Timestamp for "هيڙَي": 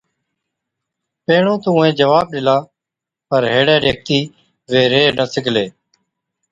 3.53-3.75